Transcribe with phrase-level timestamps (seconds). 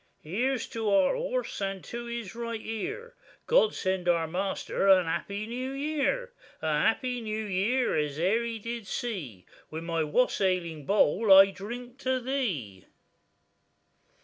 [0.23, 3.13] Here's to our horse, and to his right ear,
[3.45, 8.57] God send our measter a happy new year: A happy new year as e'er he
[8.57, 12.87] did see,— With my wassailing bowl I drink to thee.